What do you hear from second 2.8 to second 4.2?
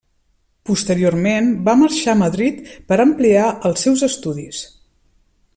per ampliar els seus